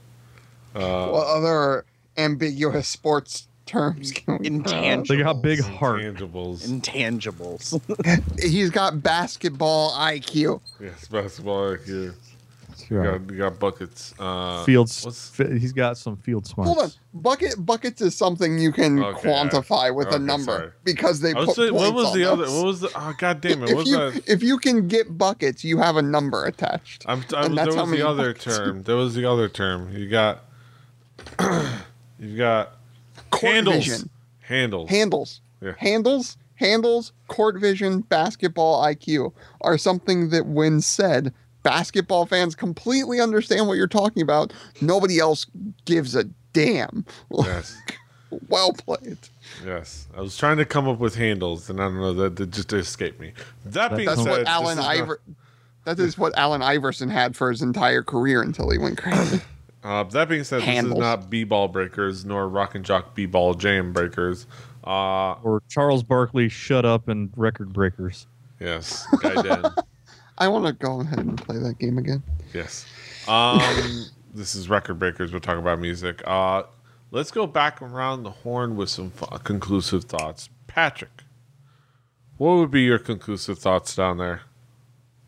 [0.75, 1.85] Uh What other
[2.17, 5.17] ambiguous sports terms can we Intangible.
[5.17, 6.01] They got big heart.
[6.01, 6.67] Intangibles.
[6.67, 8.39] Intangibles.
[8.41, 10.61] He's got basketball IQ.
[10.79, 12.13] yes, basketball IQ.
[12.69, 13.19] That's You right.
[13.27, 14.13] got, you got buckets.
[14.19, 15.03] Uh, Fields.
[15.03, 16.67] what's- he's got some field smarts.
[16.71, 20.71] Hold on, bucket buckets is something you can Okay, quantify with okay, a number sorry.
[20.83, 22.43] because they put saying, what was on the other?
[22.45, 22.91] What was the?
[22.95, 23.61] Oh, God damn it!
[23.61, 24.23] What if was you that?
[24.29, 27.03] if you can get buckets, you have a number attached.
[27.07, 28.83] I'm, I and was, that's there how was many the other buckets you- term.
[28.83, 29.91] There was the other term.
[29.91, 30.43] You got.
[32.19, 32.76] you've got
[33.31, 33.75] Court handles.
[33.75, 34.09] vision,
[34.41, 34.89] Handles.
[34.89, 35.73] handles, Yeah.
[35.77, 43.67] handles, handles, court vision, basketball IQ are something that when said, basketball fans completely understand
[43.67, 44.53] what you're talking about.
[44.81, 45.45] Nobody else
[45.85, 47.05] gives a damn.
[47.31, 47.77] Yes.
[48.49, 49.17] well played.
[49.65, 50.07] Yes.
[50.15, 52.71] I was trying to come up with handles, and I don't know that, that just
[52.73, 53.33] escaped me.
[53.65, 55.17] That being That's said, what Allen is not-
[55.85, 59.41] That is what Allen Iverson had for his entire career until he went crazy.
[59.87, 60.95] Uh, that being said, Handles.
[60.95, 64.45] this is not b-ball breakers nor rock and jock b-ball jam breakers.
[64.85, 68.27] Uh, Or Charles Barkley, shut up and record breakers.
[68.59, 69.63] yes, guy den.
[70.39, 72.21] I want to go ahead and play that game again.
[72.53, 72.85] Yes.
[73.29, 73.59] Um,
[74.35, 75.31] this is record breakers.
[75.31, 76.21] We'll talk about music.
[76.27, 76.63] Uh,
[77.11, 80.49] let's go back around the horn with some f- conclusive thoughts.
[80.67, 81.23] Patrick,
[82.37, 84.41] what would be your conclusive thoughts down there?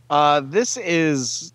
[0.10, 1.54] Uh, this is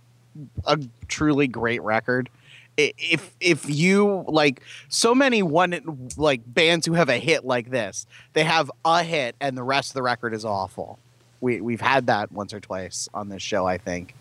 [0.67, 2.31] a truly great record.
[2.77, 8.07] If if you like so many one like bands who have a hit like this,
[8.33, 10.99] they have a hit and the rest of the record is awful.
[11.41, 14.15] We we've had that once or twice on this show, I think.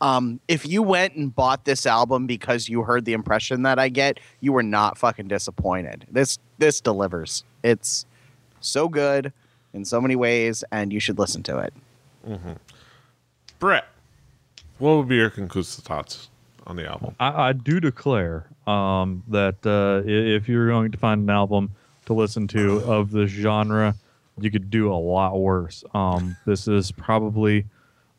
[0.00, 3.88] Um, if you went and bought this album because you heard the impression that I
[3.88, 6.06] get, you were not fucking disappointed.
[6.10, 7.44] This this delivers.
[7.64, 8.06] It's
[8.60, 9.32] so good
[9.72, 11.74] in so many ways, and you should listen to it.
[13.58, 13.86] Brett,
[14.78, 16.28] what would be your conclusive thoughts
[16.66, 17.14] on the album?
[17.20, 21.70] I, I do declare um, that uh, if you're going to find an album
[22.06, 23.94] to listen to of this genre,
[24.40, 25.84] you could do a lot worse.
[25.94, 27.64] Um, this is probably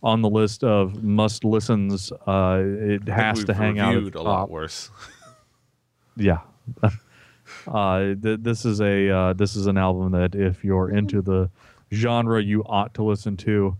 [0.03, 2.11] on the list of must listens.
[2.25, 4.89] Uh, it has to hang out at a lot worse.
[6.19, 6.39] Yeah.
[7.67, 11.49] uh, th- this is a uh, this is an album that if you're into the
[11.93, 13.77] genre, you ought to listen to.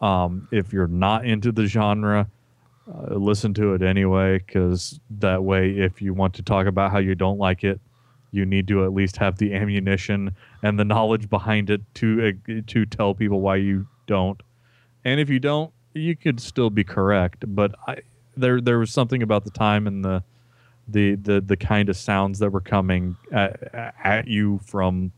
[0.00, 2.28] Um, if you're not into the genre,
[2.92, 6.98] uh, listen to it anyway, because that way, if you want to talk about how
[6.98, 7.80] you don't like it,
[8.30, 12.60] you need to at least have the ammunition and the knowledge behind it to uh,
[12.66, 14.42] to tell people why you don't.
[15.04, 17.44] And if you don't, you could still be correct.
[17.46, 17.98] But I,
[18.36, 20.22] there there was something about the time and the
[20.88, 25.12] the the the kind of sounds that were coming at, at you from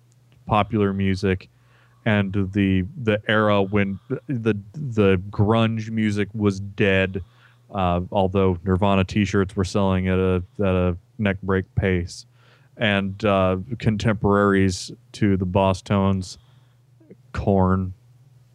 [0.46, 1.48] popular music
[2.05, 3.98] and the the era when
[4.29, 7.22] the the grunge music was dead
[7.74, 12.26] uh, although Nirvana t-shirts were selling at a at a neck break pace.
[12.79, 16.37] And uh, contemporaries to the Boss Tones
[17.33, 17.94] Korn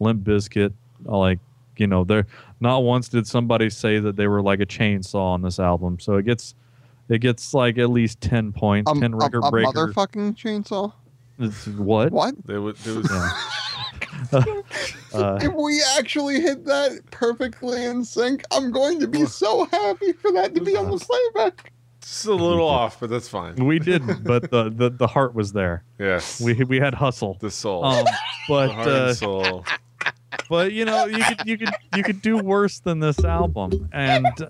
[0.00, 0.72] Limp Bizkit
[1.04, 1.38] like
[1.76, 2.26] you know there
[2.60, 5.98] not once did somebody say that they were like a chainsaw on this album.
[6.00, 6.54] So it gets
[7.08, 9.72] it gets like at least 10 points Um, 10 a, record a breakers.
[9.74, 10.92] motherfucking chainsaw.
[11.38, 12.12] It's- what?
[12.12, 12.34] What?
[12.46, 13.10] There was, there was
[14.32, 20.12] uh, If we actually hit that perfectly in sync, I'm going to be so happy
[20.12, 21.72] for that to be on the playback.
[22.00, 23.54] just a little off, but that's fine.
[23.56, 25.84] we didn't but the, the the heart was there.
[25.98, 27.36] Yes, we we had hustle.
[27.40, 28.04] The soul, um
[28.48, 29.64] but the heart uh, and soul.
[30.48, 34.26] but you know you could you could you could do worse than this album and
[34.40, 34.48] uh,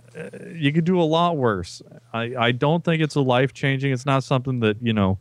[0.55, 1.83] you could do a lot worse.
[2.13, 5.19] I i don't think it's a life changing it's not something that you know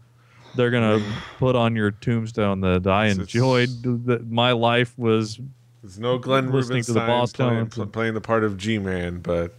[0.55, 1.01] they're gonna
[1.37, 3.69] put on your tombstone that i enjoyed
[4.05, 5.39] that my life was
[5.81, 9.19] There's no Glenn Listening to the Rubenstein Boss playing, pl- playing the part of G-Man,
[9.19, 9.53] but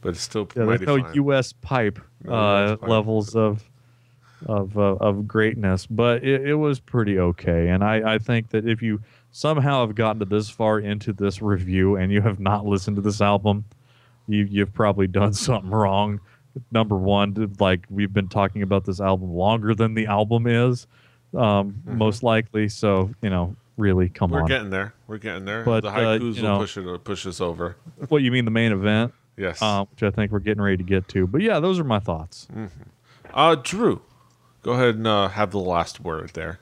[0.00, 1.38] but it's still yeah, mighty there's no fine.
[1.38, 2.88] us pipe No uh, US pipe.
[2.88, 3.64] levels of
[4.46, 8.68] of uh, of greatness but it, it was pretty okay and i i think that
[8.68, 9.00] if you
[9.32, 13.02] somehow have gotten to this far into this review and you have not listened to
[13.02, 13.64] this album
[14.28, 16.20] you you've probably done something wrong
[16.72, 20.86] number one like we've been talking about this album longer than the album is
[21.34, 24.34] um most likely so you know really come Mm-hmm.
[24.36, 24.94] We're on getting there.
[25.06, 25.62] We're getting there.
[25.62, 27.76] But, the uh, haikus you will know- push it push us over.
[28.08, 29.62] what you mean the main event Yes.
[29.62, 32.00] um, which i think we're getting ready to get to but yeah those are my
[32.00, 32.48] thoughts
[33.34, 34.00] uh, Drew,
[34.62, 36.58] go ahead and uh, have the last word there.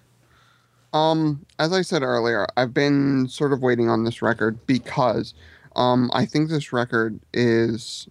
[0.92, 5.32] Um, as I said earlier, I've been sort of waiting on this record because
[5.76, 8.08] um, I think this record is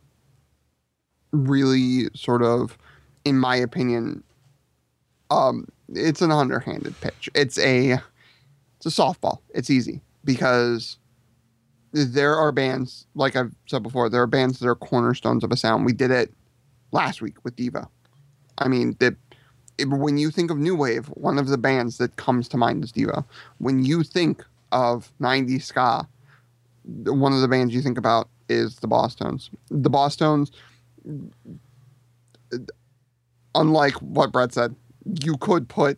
[1.35, 2.77] really sort of,
[3.23, 4.23] in my opinion,
[5.29, 7.29] um, it's an underhanded pitch.
[7.35, 7.99] It's a
[8.77, 9.39] it's a softball.
[9.53, 10.97] It's easy because
[11.91, 14.09] there are bands like I've said before.
[14.09, 15.85] There are bands that are cornerstones of a sound.
[15.85, 16.31] We did it
[16.91, 17.87] last week with Devo.
[18.57, 19.15] I mean, the
[19.77, 22.83] it- when you think of new wave, one of the bands that comes to mind
[22.83, 23.25] is Devo.
[23.57, 26.07] When you think of 90s ska,
[27.05, 29.49] one of the bands you think about is the Bosstones.
[29.69, 30.51] The Bosstones,
[33.53, 34.75] unlike what Brett said,
[35.23, 35.97] you could put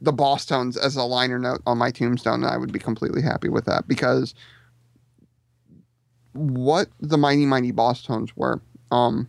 [0.00, 3.48] the Bosstones as a liner note on my tombstone, and I would be completely happy
[3.48, 4.34] with that because
[6.32, 9.28] what the Mighty Mighty Bosstones were, um,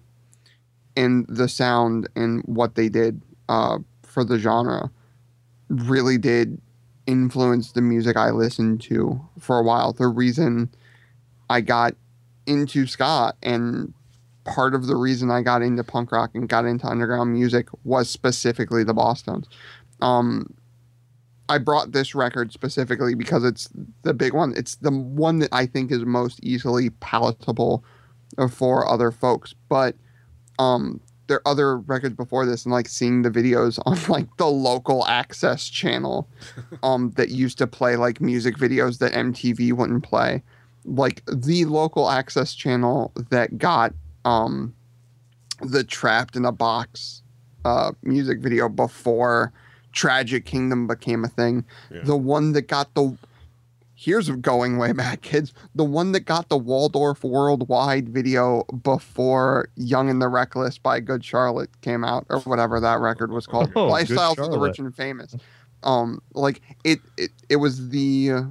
[0.97, 4.89] and the sound and what they did uh, for the genre
[5.69, 6.59] really did
[7.07, 9.93] influence the music I listened to for a while.
[9.93, 10.69] The reason
[11.49, 11.95] I got
[12.47, 13.93] into ska and
[14.45, 18.09] part of the reason I got into punk rock and got into underground music was
[18.09, 19.47] specifically the Bosstones.
[20.01, 20.53] Um,
[21.49, 23.69] I brought this record specifically because it's
[24.03, 24.53] the big one.
[24.55, 27.83] It's the one that I think is most easily palatable
[28.49, 29.53] for other folks.
[29.69, 29.95] But
[30.57, 34.47] um, there are other records before this, and like seeing the videos on like the
[34.47, 36.27] local access channel,
[36.83, 40.43] um, that used to play like music videos that MTV wouldn't play,
[40.83, 43.93] like the local access channel that got
[44.25, 44.75] um,
[45.61, 47.23] the Trapped in a Box,
[47.63, 49.53] uh, music video before
[49.93, 51.63] Tragic Kingdom became a thing.
[51.89, 52.01] Yeah.
[52.03, 53.17] The one that got the
[53.97, 55.53] here's going way back, kids.
[55.73, 61.23] The one that got the Waldorf Worldwide video before Young and the Reckless by Good
[61.23, 63.71] Charlotte came out, or whatever that record was called.
[63.75, 63.87] Oh,
[64.39, 65.35] of the Rich and Famous.
[65.83, 68.45] Um, like it, it, it was the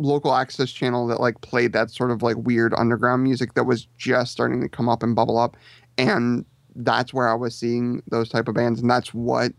[0.00, 3.86] local access channel that like played that sort of like weird underground music that was
[3.98, 5.56] just starting to come up and bubble up
[5.98, 6.44] and
[6.74, 9.52] that's where I was seeing those type of bands and that's what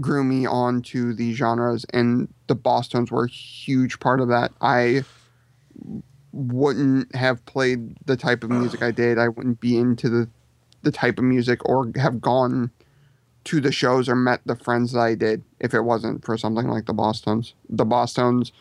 [0.00, 4.52] grew me on to these genres and the bosstones were a huge part of that.
[4.60, 5.02] I
[6.32, 9.18] wouldn't have played the type of music I did.
[9.18, 10.28] I wouldn't be into the
[10.82, 12.70] the type of music or have gone
[13.44, 16.68] to the shows or met the friends that I did if it wasn't for something
[16.68, 18.52] like the bosstones The Bosstones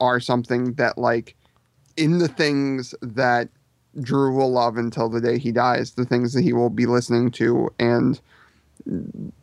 [0.00, 1.36] are something that like
[1.96, 3.48] in the things that
[4.00, 7.30] Drew will love until the day he dies, the things that he will be listening
[7.32, 8.20] to and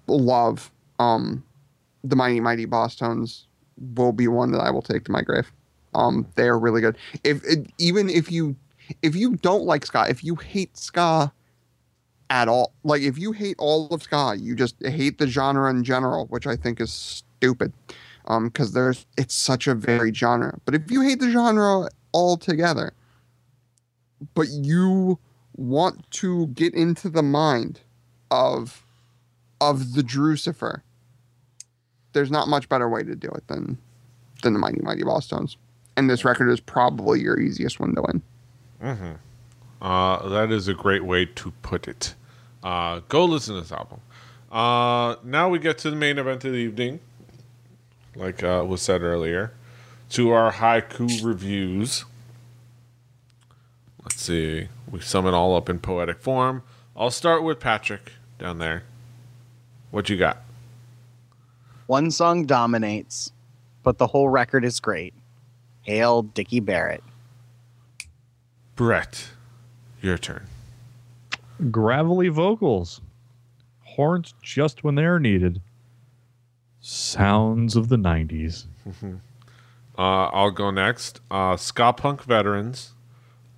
[0.07, 0.71] love.
[0.99, 1.43] Um,
[2.03, 3.43] the Mighty Mighty Bosstones
[3.95, 5.51] will be one that I will take to my grave.
[5.93, 6.97] Um, they are really good.
[7.23, 8.55] If it, even if you
[9.01, 11.31] if you don't like ska, if you hate ska
[12.29, 15.83] at all, like if you hate all of ska, you just hate the genre in
[15.83, 17.73] general, which I think is stupid.
[18.29, 20.59] Um, because there's it's such a varied genre.
[20.65, 22.91] But if you hate the genre altogether,
[24.33, 25.19] but you
[25.55, 27.79] want to get into the mind
[28.29, 28.83] of
[29.61, 30.81] of the Drucifer,
[32.13, 33.77] there's not much better way to do it than
[34.43, 35.55] than the Mighty Mighty Bosstones.
[35.95, 38.21] And this record is probably your easiest one to win.
[39.81, 42.13] Uh, that is a great way to put it.
[42.63, 43.99] Uh, go listen to this album.
[44.51, 46.99] Uh, now we get to the main event of the evening,
[48.17, 49.53] like uh, was said earlier,
[50.09, 52.05] to our haiku reviews.
[54.03, 54.69] Let's see.
[54.89, 56.63] We sum it all up in poetic form.
[56.95, 58.83] I'll start with Patrick down there.
[59.91, 60.41] What you got?
[61.87, 63.31] One song dominates,
[63.83, 65.13] but the whole record is great.
[65.81, 67.03] Hail Dickie Barrett.
[68.75, 69.29] Brett,
[70.01, 70.47] your turn.
[71.71, 73.01] Gravelly vocals.
[73.83, 75.61] Horns just when they're needed.
[76.89, 78.65] Sounds of the 90s.
[79.03, 79.11] Uh,
[79.97, 81.19] I'll go next.
[81.29, 82.93] Uh, ska punk veterans,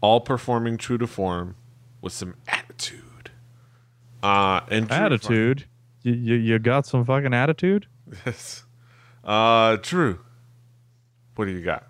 [0.01, 1.55] all performing true to form
[2.01, 3.29] with some attitude.
[4.23, 5.65] Uh, and Attitude.
[6.01, 7.85] You, you, you got some fucking attitude?
[8.25, 8.63] Yes.
[9.23, 10.17] Uh, Drew,
[11.35, 11.85] what do you got?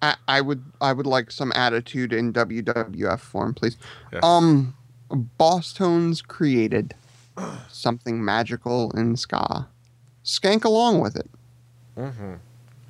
[0.00, 3.76] I, I would I would like some attitude in WWF form, please.
[4.12, 4.22] Yes.
[4.22, 4.76] Um,
[5.10, 6.94] Bosstones created
[7.68, 9.66] something magical in ska.
[10.24, 11.28] Skank along with it.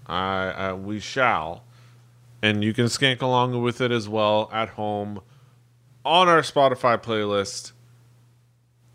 [0.06, 1.64] I uh, we shall,
[2.42, 5.20] and you can skank along with it as well at home
[6.04, 7.72] on our Spotify playlist.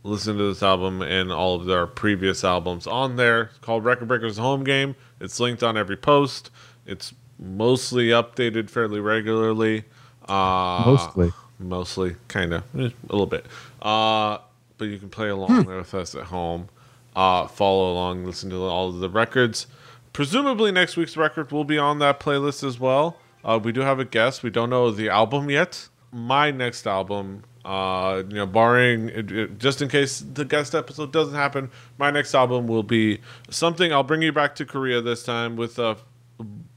[0.03, 3.43] Listen to this album and all of our previous albums on there.
[3.43, 4.95] It's called Record Breakers Home Game.
[5.19, 6.49] It's linked on every post.
[6.85, 9.83] It's mostly updated fairly regularly.
[10.29, 11.31] Uh, Mostly.
[11.59, 13.45] mostly, kind of, a little bit.
[13.81, 14.37] Uh,
[14.77, 16.69] but you can play along with us at home.
[17.17, 19.65] Uh, follow along, listen to all of the records.
[20.13, 23.17] Presumably, next week's record will be on that playlist as well.
[23.43, 24.43] Uh, we do have a guest.
[24.43, 25.87] We don't know the album yet.
[26.11, 31.11] My next album, uh, you know, barring it- it- just in case the guest episode
[31.11, 33.91] doesn't happen, my next album will be something.
[33.91, 35.97] I'll bring you back to Korea this time with a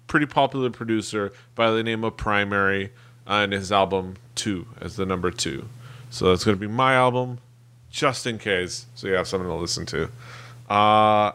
[0.07, 2.93] pretty popular producer by the name of Primary
[3.27, 5.69] uh, and his album Two as the number two.
[6.09, 7.39] So that's going to be my album,
[7.91, 10.09] just in case, so you have something to listen to.
[10.69, 11.33] Uh,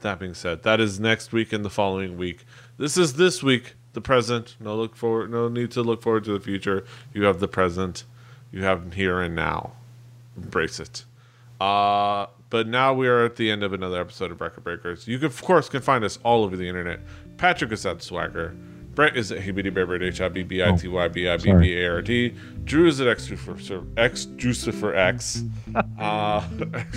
[0.00, 2.44] that being said, that is next week and the following week.
[2.78, 4.54] This is this week, the present.
[4.60, 5.30] No look forward.
[5.30, 6.84] No need to look forward to the future.
[7.12, 8.04] You have the present.
[8.52, 9.72] You have here and now.
[10.36, 11.04] Embrace it.
[11.60, 15.08] Uh, but now we are at the end of another episode of Record Breakers.
[15.08, 17.00] You can, of course, can find us all over the internet.
[17.36, 18.54] Patrick is at Swagger.
[18.98, 21.52] Brett is at Hibbity Berbert, H I B B I T Y B I B
[21.52, 22.34] B A R D.
[22.64, 25.44] Drew is at X Jucifer X Jucifer X.
[26.00, 26.42] Uh,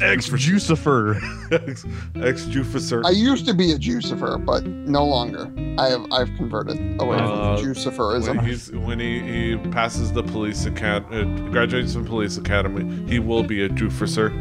[0.01, 1.15] X Jucifer.
[1.51, 1.85] X
[2.15, 3.05] X Jucifer.
[3.05, 5.53] I used to be a Jucifer, but no longer.
[5.77, 8.35] I have I've converted away Uh, from Juciferism.
[8.37, 13.19] when he's when he, he passes the police acad uh, graduates from police academy, he
[13.19, 14.31] will be a Jucifer.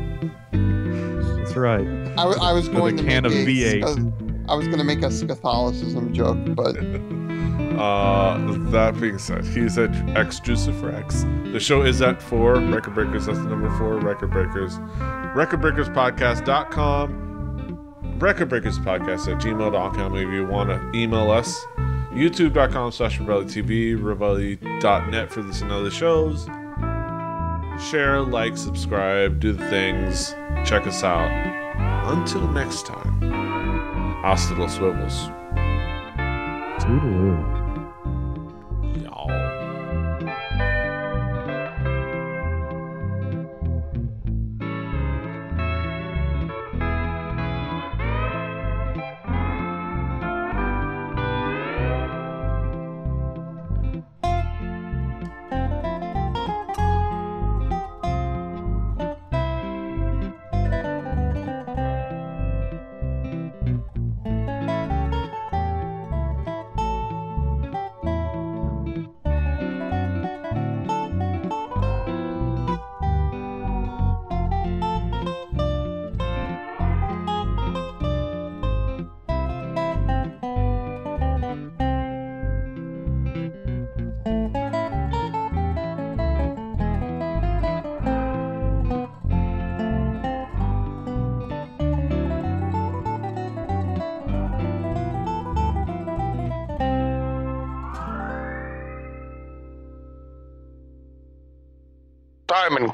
[1.36, 1.86] That's right.
[2.16, 3.92] I, w- I was going to can make of a V8.
[3.92, 6.74] sca- I was going to make a Catholicism joke, but
[7.81, 8.37] Uh,
[8.70, 11.24] that being said, he's at X Jucifer X.
[11.53, 13.24] The show is at four Record Breakers.
[13.24, 14.78] That's the number four Record Breakers.
[15.35, 18.18] RecordBreakersPodcast.com.
[18.18, 21.59] Record Breakers Podcast at gmail.com if you want to email us.
[22.12, 23.97] YouTube.com slash Rebelli TV.
[25.31, 26.45] For this and other shows.
[27.91, 30.35] Share, like, subscribe, do the things.
[30.66, 31.31] Check us out.
[32.12, 33.22] Until next time,
[34.20, 34.55] hasta.
[36.81, 37.59] Toodaloo.